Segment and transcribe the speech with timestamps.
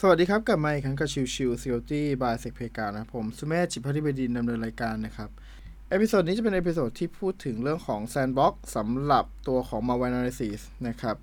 [0.00, 5.30] สวัสดีครับ กลับมาอีกครั้งกับชิวชิว Security by s e c p e g a นะผมสุเมธจิตภักดีบดินทร์ ดำเนินรายการนะครับ
[5.90, 11.16] episode นี้จะเป็น episode ที่พูดถึงเรื่องของ Sandbox สำหรับตัวของ Malware Analysis นะครับ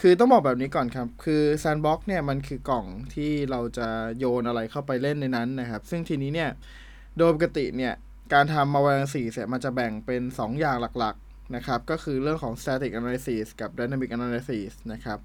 [0.00, 3.88] คือต้องบอกแบบนี้ก่อนครับ คือ Sandbox เนี่ยมันคือกล่องที่เราจะ
[4.18, 6.50] โยนอะไรเข้าไปเล่นในนั้นนะครับ ซึ่งทีนี้เนี่ย
[7.18, 7.94] โดยปกติเนี่ย
[8.32, 11.16] การทำ Malware Analysis เนี่ยมันจะแบ่งเป็น 2 อย่างหลัก
[11.54, 15.18] นะครับ ก็คือเรื่องของ Static Analysis กับ Dynamic Analysis นะครับ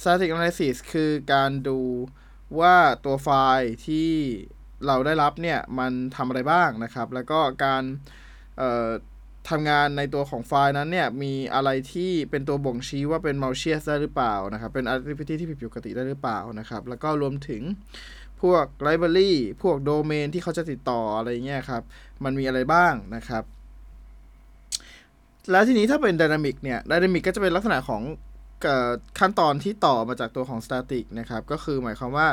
[0.00, 1.80] Static Analysis คือการดู
[2.60, 3.28] ว่าตัวไฟ
[3.58, 4.10] ล์ที่
[4.86, 7.82] เราได้รับเนี่ย มันทำอะไรบ้างนะครับ แล้วก็การ
[9.50, 17.62] ทำงานในตัวของไฟล์นั้นเนี่ย มีอะไรที่เป็นตัวบ่งชี้ว่าเป็น malicious ได้หรือเปล่านะครับ เป็น activity ที่ผิดปกติได้หรือเปล่านะครับ แล้วก็รวมถึง
[18.42, 21.82] พวก library พวกโดเมนที่เขาจะติดต่ออะไรเงี้ยครับ
[22.24, 23.44] มันมีอะไรบ้างนะครับ
[25.50, 28.02] แล้วทีนี้ถ้าเป็น dynamic เนี่ย dynamic ก็จะเป็นลักษณะของ
[29.18, 32.28] ขั้นตอนที่ต่อมาจากตัวของ static นะครับ ก็คือหมายความว่า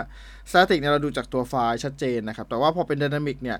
[0.51, 3.57] static เนี่ยเราดูจากตัวไฟล์ชัดเจนนะครับ แต่ว่าพอเป็น dynamic เนี่ย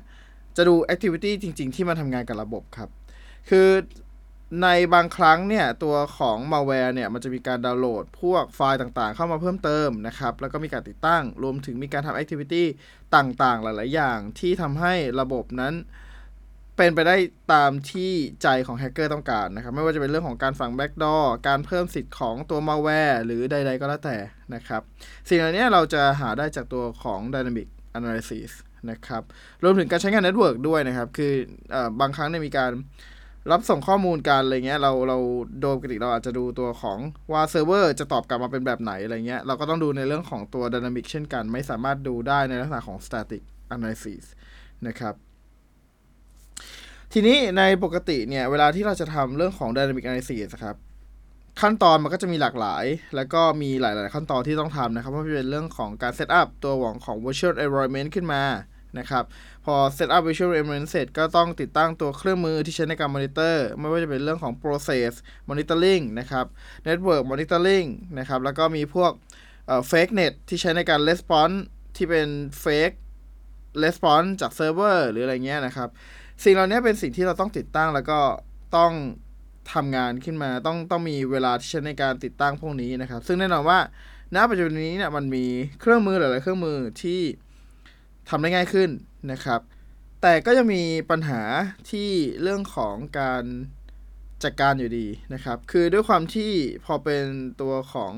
[0.57, 2.89] จะดู activity จริง ๆ ที่มันทำงานกับระบบครับ
[3.49, 3.69] คือ
[4.63, 12.63] ในบางครั้งเนี่ย ตัวของ malware เนี่ย มันจะมีการดาวน์โหลด พวกไฟล์ต่างๆ เข้ามาเพิ่มเติมนะครับ แล้วก็มีการติดตั้ง รวมถึงมีการทำ activity
[13.15, 15.73] ต่างๆ หลาย ๆ อย่างที่ทำให้ระบบนั้น
[16.81, 17.17] เป็นไปได้
[17.53, 18.11] ตามที่
[18.43, 24.17] ใจของแฮกเกอร์ต้องการนะครับ ไม่ว่าจะเป็นเรื่องของการฝัง backdoor การเพิ่มสิทธิ์ของตัวมาแวร์หรือใด ๆ ก็แล้วแต่
[24.55, 24.81] นะครับ
[25.29, 28.51] สิ่งเหล่านี้เราจะหาได้จากตัวของ Dynamic Analysis
[28.89, 29.23] นะครับ
[29.63, 31.33] รวมถึงการใช้งาน network ด้วยนะครับ คือ
[31.73, 32.71] อบางครั้งเนี่ยมีการ
[33.51, 35.17] รับส่งข้อมูลกันอะไรเงี้ยเราเรา
[35.61, 36.99] โดยปกติเราอาจจะดูตัวของ
[37.31, 43.43] ว่าเซิร์ฟเวอร์จะตอบกลับมาเป็นแบบไหนอะไรเงี้ยเราก็ต้องดูในเรื่องของตัว Dynamic เช่นกัน ไม่สามารถดูได้ในลักษณะของ Static
[43.75, 44.23] Analysis
[44.89, 45.15] นะครับ
[47.13, 50.75] ทีนี้ในปกติเนี่ย เวลาที่เราจะทำเรื่องของ Dynamic Analysis ครับ
[51.61, 58.43] ขั้นตอนมันก็จะมีหลากหลาย แล้วก็มีหลาย ๆ ขั้นตอนที่ต้องทำนะครับเพราะเป็นเรื่องของการ setup ตัวของของ virtual environment ขึ้นมา
[58.99, 59.23] นะครับ
[59.65, 65.11] พอเซตอัพ virtual environment เสร็จก็ต้องติดตั้งตัวเครื่องมือที่ใช้ในการ monitor ไม่ว่าจะเป็นเรื่องของ process
[65.49, 66.45] monitoring นะครับ
[66.87, 67.87] network monitoring
[68.19, 69.11] นะครับ แล้วก็มีพวก
[69.67, 71.57] เอ่อ fake net ที่ใช้ในการ response
[71.95, 72.27] ที่เป็น
[72.63, 72.95] fake
[73.83, 75.89] response จากเซิร์ฟเวอร์หรืออะไรเงี้ยนะครับ
[76.43, 78.19] สิ่งเหล่านี้เป็นสิ่งที่เราต้องติดตั้งแล้วก็
[78.77, 78.93] ต้อง
[79.73, 83.79] ทำงานขึ้นมาต้องต้องมีเวลาที่ใช้ในการติดตั้งพวกนี้นะครับ ซึ่งแน่นอนว่า
[84.35, 85.45] ณปัจจุบันนี้เนี่ยมันมี
[85.79, 87.21] เครื่องมือหลาย ๆ เครื่องมือที่
[88.29, 88.89] ทำได้ง่ายขึ้น
[89.31, 89.59] นะครับ
[90.21, 91.41] แต่ก็ยังมีปัญหา
[91.91, 92.09] ที่
[92.41, 93.43] เรื่องของการ
[94.43, 96.51] จัดการอยู่ดีนะครับ คือด้วยความที่
[96.85, 97.25] พอเป็น
[97.61, 98.13] ตัวของ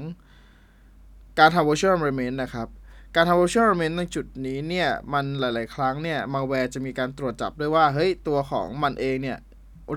[1.40, 2.68] การทำ virtual environment นะครับ
[3.16, 9.38] การทำ virtual environment ในจุดนี้เนี่ย มันหลาย ๆ ครั้งเนี่ย malware จะมีการตรวจจับด้วยว่า เฮ้ย ตัวของมันเองเนี่ย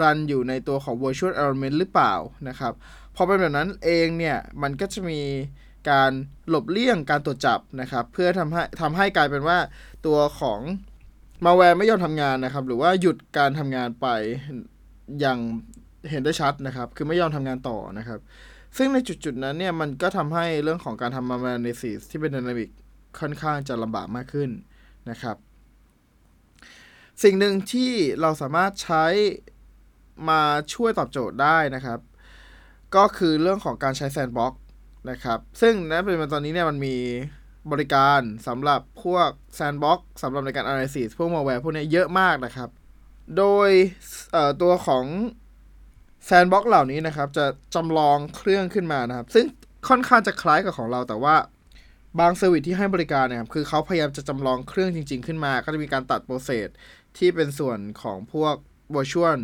[0.00, 2.14] รันอยู่ในตัวของ virtual environment หรือเปล่า
[2.48, 2.72] นะครับ
[3.14, 5.20] พอเป็นแบบนั้นเองเนี่ย มันก็จะมี
[5.90, 6.10] การ
[6.48, 9.58] หลบเลี่ยงการตรวจจับนะครับ เพื่อทำให้ทำให้กลายเป็นว่า
[10.06, 10.60] ตัวของ
[11.44, 14.06] malware ไม่ยอมทำงานนะครับ หรือว่าหยุดการทำงานไป
[15.20, 15.38] อย่าง
[16.10, 18.20] เห็นได้ชัดนะครับ คือไม่ยอมทำงานต่อนะครับ
[18.76, 22.70] ซึ่งในจุดๆนั้นเนี่ย มันก็ทำให้เรื่องของการทำ malware analysis ที่เป็น dynamic
[23.20, 24.50] ค่อนข้างจะลำบากมากขึ้น
[25.10, 25.36] นะครับ
[27.22, 29.04] สิ่งหนึ่งที่เราสามารถใช้
[30.28, 30.42] มา
[30.74, 31.98] ช่วยตอบโจทย์ได้นะครับ
[32.96, 34.54] ก็คือเรื่องของการใช้ sandbox
[35.10, 36.96] นะครับซึ่งณตอนนี้เนี่ยมันมี
[37.72, 42.68] บริการสำหรับพวก sandbox สำหรับในการ analysis พวก malware พวกนี้เยอะมากนะครับ
[43.38, 43.70] โดย
[44.62, 45.04] ตัวของ
[46.24, 49.44] sandbox เหล่านี้นะครับ จะจำลองเครื่องขึ้นมานะครับ ซึ่ง
[49.88, 51.34] ค่อนข้างจะคล้ายกับของเราแต่ว่า
[52.18, 56.68] บาง service ที่ให้บริการเนี่ยครับคือเขาพยายามจะจำลองเครื่องจริง ๆ ขึ้นมา ก็จะมีการตัด process
[57.18, 58.54] ที่เป็นส่วนของพวก
[58.94, 59.38] วอชวล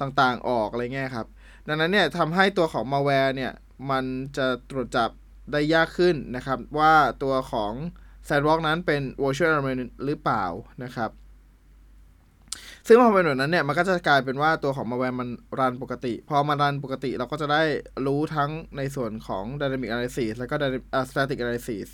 [0.00, 1.26] ต่างๆ ออกอะไรเงี้ยครับ
[1.66, 3.52] ดังนั้นเนี่ยทำให้ตัวของมาแวร์เนี่ย
[3.90, 4.04] มัน
[4.36, 5.10] จะตรวจจับ
[5.52, 7.72] ได้ยากขึ้นนะครับ ว่าตัวของ
[8.24, 9.50] sandbox นั้นเป็น virtual
[10.04, 10.44] หรือเปล่า
[10.84, 11.10] นะครับ
[12.90, 15.28] ซึ่งพอเป็นแบบนั้นเนี่ยมันก็จะกลายเป็นว่าตัวของมาแวร์มัน
[15.58, 17.62] รันปกติ พอมารันปกติเราก็จะได้
[18.06, 20.54] รู้ทั้งในส่วนของ dynamic analysis แล้วก็
[21.10, 21.88] static analysis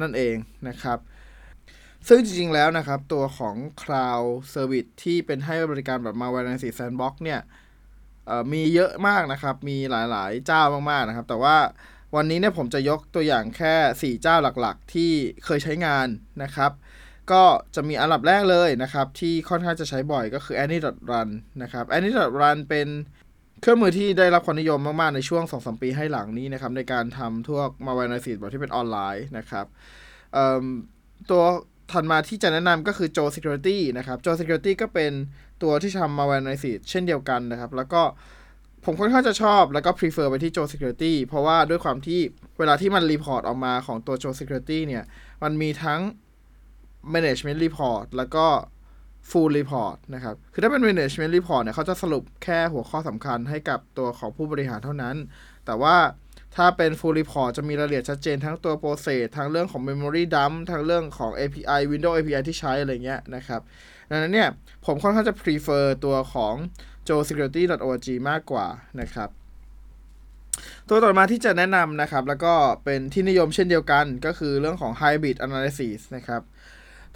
[0.00, 0.36] นั่นเอง
[0.68, 0.98] นะครับ
[2.08, 7.40] ซึ่งจริงๆแล้วนะครับ ตัวของ cloud service ที่เป็นให้บริการแบบ malware analysis sandbox เนี่ย
[8.52, 11.56] มีเยอะมากนะครับ มีหลายๆเจ้ามากๆนะครับ แต่ว่า
[12.16, 15.12] วันนี้เนี่ยผมจะยกตัวอย่างแค่ 4 เจ้าหลักๆ ที่
[15.44, 16.06] เคยใช้งาน
[16.42, 16.72] นะครับ
[17.32, 17.42] ก็
[17.74, 21.28] จะมีอันดับแรกเลยนะครับ ที่ค่อนข้างจะใช้บ่อยก็คือ Any.run
[21.62, 22.88] นะครับ Any.run เป็น
[23.60, 29.66] เครื่องมือที่ได้รับความนิยมมากๆ ในช่วง 2-3 ปีให้หลังนี้นะครับ ในการทำทั่วมาวินาซีแบบที่เป็นออนไลน์นะครับ
[31.30, 31.42] ตัว
[31.92, 35.12] ถัดมาที่จะแนะนำก็คือ Joe Security นะครับ Joe Security ก็เป็น
[35.62, 38.02] ตัวที่ทำมาวินาซีเช่นเดียวกันนะครับ แล้วก็
[38.84, 42.20] ผมค่อนข้างจะชอบแล้วก็ prefer ไปที่ Joe Security เพราะว่าด้วยความที่
[42.58, 45.04] เวลาที่มัน report ออกมาของตัว Joe Security เนี่ย
[45.42, 46.00] มันมีทั้ง
[47.14, 48.46] management report แล้วก็
[49.30, 55.16] full report นะครับ คือถ้าเป็น management report เนี่ยเขาจะสรุปแค่หัวข้อสำคัญให้กับตัวของผู้บริหารเท่านั้น
[55.66, 55.96] แต่ว่า
[56.56, 63.60] ถ้าเป็น full report จะมีรายละเอียดชัดเจนทั้งตัว process ทั้งเรื่องของ memory dump ทั้งเรื่องของ API Windows API ที่ใช้อะไรเงี้ยนะครับ
[64.10, 64.48] ดังนั้นเนี่ย
[64.86, 66.54] ผมค่อนข้างจะ prefer ตัวของ
[67.08, 68.66] joesecurity.org มากกว่า
[69.00, 69.28] นะครับ
[70.88, 72.54] ตัวต่อมาที่จะแนะนำนะครับ แล้วก็
[72.84, 76.42] เป็นที่นิยมเช่นเดียวกันก็คือเรื่องของ hybrid analysis นะครับ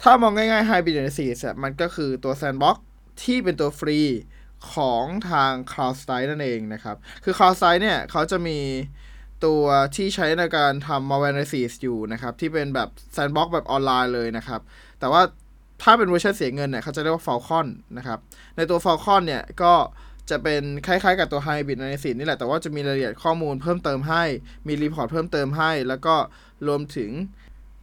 [0.01, 2.75] ถ้ามองง่ายๆ hybrid analysis มันก็คือตัว sandbox
[3.23, 3.99] ที่เป็นตัวฟรี
[4.73, 8.59] ของทาง CloudStrike นั่นเองนะครับ คือ CloudStrike เนี่ยเขาจะมี
[9.45, 9.63] ตัว
[9.95, 14.61] ที่ใช้ในการทำ malware analysis อยู่นะครับ ที่เป็นแบบ sandbox แบบออนไลน์เลยนะครับ
[14.99, 15.21] แต่ว่า
[15.81, 18.19] ถ้าเป็นเวอร์ชันเสียเงินเนี่ยเขาจะเรียกว่า Falcon นะครับ
[18.57, 19.73] ในตัว Falcon เนี่ยก็
[20.29, 24.23] จะเป็นคล้ายๆกับตัว Hybrid Analysis นี่แหละ แต่ว่าจะมีรายละเอียดข้อมูลเพิ่มเติมให้
[24.67, 26.15] มี report เพิ่มเติมให้ แล้วก็
[26.67, 27.09] รวมถึง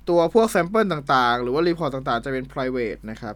[0.08, 3.34] ตัวพวก sample ต่างๆ หรือว่า report ต่างๆ จะเป็น private นะครับ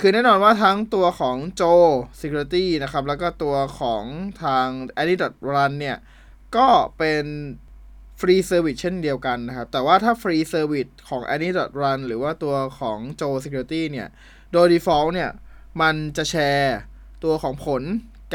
[0.00, 1.86] คือแน่นอนว่าทั้งตัวของ Joe
[2.20, 4.04] Security นะครับ แล้วก็ตัวของ
[4.42, 4.68] ทาง
[5.00, 5.96] a d d i Run เนี่ย
[6.56, 6.68] ก็
[6.98, 7.24] เป็น
[8.20, 11.50] free service เช่นเดียวกันนะครับ แต่ว่าถ้า free service ของ a n y
[11.80, 14.08] Run หรือว่าตัวของ Joe Security เนี่ย
[14.52, 15.30] โดย default เนี่ย
[15.80, 16.78] มันจะแชร์
[17.24, 17.82] ตัวของผล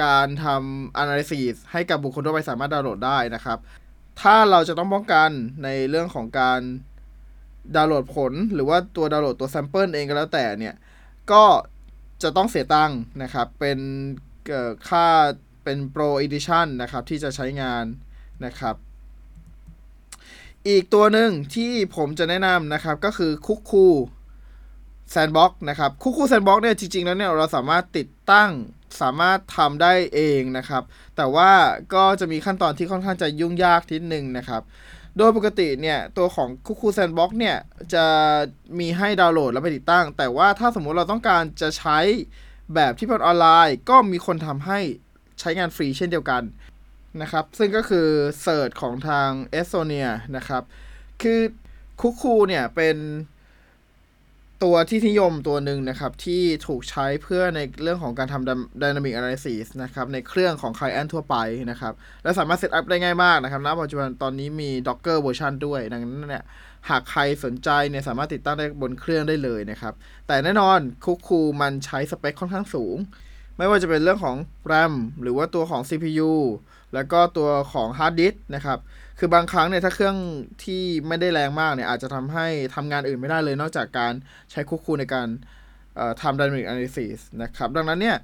[0.01, 3.57] การทำ analysis ให้กับบุคคลทั่วไปสามารถดาวน์โหลดได้นะครับ
[4.21, 5.29] ถ้าเราจะต้องป้องกัน
[5.63, 6.61] ในเรื่องของการ
[7.75, 10.75] ดาวน์โหลดผล หรือว่าตัวดาวน์โหลดตัว sample เองก็แล้วแต่เนี่ย
[11.31, 11.43] ก็
[12.23, 13.79] จะต้องเสียตังค์นะครับ เป็น
[14.89, 15.07] ค่า
[15.63, 17.85] เป็น Pro Edition นะครับ ที่จะใช้งาน
[18.45, 18.75] นะครับ
[20.67, 28.51] อีกตัวหนึ่งที่ผมจะแนะนำนะครับ ก็คือ Cuckoo Sandbox นะครับ Cuckoo Sandbox เนี่ยจริง ๆ แล้วเนี่ยเราสามารถติดตั้ง
[29.01, 30.83] สามารถทำได้เองนะครับ
[31.17, 31.51] แต่ว่า
[31.93, 34.61] ก็จะมีขั้นตอนที่ค่อนข้างจะยุ่งยากนิดนึงนะครับ
[35.17, 37.57] โดยปกติเนี่ย ตัวของ Cuckoo Sandbox เนี่ย
[37.93, 38.05] จะ
[38.79, 41.99] มีให้ดาวน์โหลดแล้วไปติดตั้ง แต่ว่าถ้าสมมุติเราต้องการจะใช้
[42.75, 44.79] แบบที่เป็นออนไลน์ ก็มีคนทำให้
[45.39, 46.43] ใช้งานฟรีเช่นเดียวกัน
[47.21, 48.07] นะครับ ซึ่งก็คือ
[48.41, 50.63] CERT ของทางเอสโตเนียนะครับ
[51.21, 51.39] คือ
[52.01, 52.95] Cuckoo เนี่ยเป็น
[54.63, 61.35] ตัวที่นิยมตัวหนึ่งนะครับ ที่ถูกใช้เพื่อในเรื่องของการทำ Dynamic Analysis นะครับ ในเครื่องของ Client ทั่วไป
[61.71, 61.93] นะครับ
[62.23, 66.43] และสามารถ setup ได้ง่ายมากนะครับณปัจจุบันตอนนี้มี Docker เวอร์ชันด้วย ดังนั้นเนี่ย
[66.89, 69.93] หากใครสนใจเนี่ยสามารถติดตั้งได้บนเครื่องได้เลยนะครับ
[70.27, 72.97] แต่แน่นอนคุกคูมันใช้สเปคค่อนข้างสูง
[73.57, 74.35] ไม่ว่าจะเป็นเรื่องของ
[74.71, 76.31] RAM หรือว่าตัวของ CPU
[76.93, 78.79] แล้วก็ตัวของ Hard Disk นะครับ
[79.19, 80.17] คือบางครั้งเนี่ยถ้าเครื่อง
[80.63, 84.13] ที่ไม่ได้แรงมากเนี่ยอาจจะทำให้ทำงานอื่นไม่ได้เลย นอกจากการ
[84.51, 85.27] ใช้คุกคูในการ
[86.21, 88.17] ทำ Dynamic Analysis นะครับ ดังนั้นเนี่ย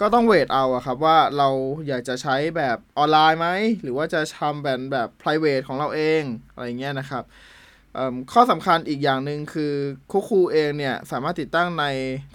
[0.00, 1.48] ก็ต้องเวทเอาอะครับว่าเรา
[1.88, 3.48] อยากจะใช้แบบออนไลน์ไหม
[3.82, 6.22] หรือว่าจะทำแบบแบบ private ของเราเอง
[6.52, 7.24] อะไรเงี้ยนะครับ
[8.32, 9.74] ข้อสำคัญอีกอย่างหนึ่งคือ
[10.10, 11.84] คุคูเองเนี่ย สามารถติดตั้งใน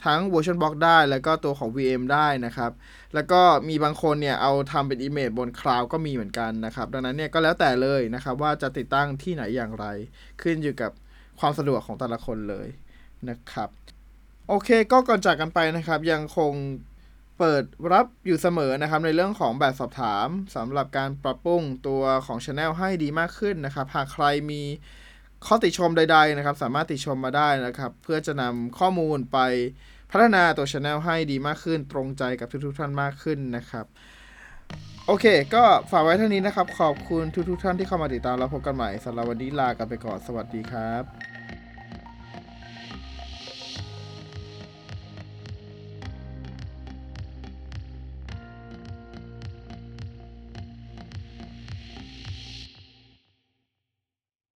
[0.06, 2.72] ทั้ง VersionBox ได้ แล้วก็ตัวของ VM ได้นะครับ
[3.14, 9.86] แล้วก็มีบางคนเนี่ย เอาทำเป็น Image บนคลาวก็มีเหมือนกันนะครับ ดังนั้นเนี่ยก็แล้วแต่เลยนะครับ ว่าจะติดตั้งที่ไหนอย่างไร
[10.42, 10.92] ขึ้นอยู่กับ
[11.40, 12.68] ความสะดวกของแต่ละคนเลย
[13.30, 13.70] นะครับ
[14.50, 16.54] โอเคก็ก่อนจากกันไปนะครับ ยังคง
[17.40, 24.62] เปิดรับอยู่เสมอนะครับ ในเรื่องของแบบสอบถามสำหรับการปรับปรุงตัวของ Channel ให้ดีมากขึ้นนะครับ หากใครมี
[25.46, 29.40] ข้อติชมใดๆนะครับ สามารถติชมมาได้นะครับ เพื่อจะนำข้อมูลไป
[30.12, 33.86] พัฒนาตัวช anel ให้ดีมากขึ้น ตรงใจกับทุกๆท่านมากขึ้นนะครับ
[35.08, 41.31] โอเค ก็ฝากไว้เท่านี้นะครับ ขอบคุณทุกๆท่านที่เข้ามาติดตามแล้วพบกันใหม่สำหรับวันนี้ลากันไปก่อนสวัสดีครับ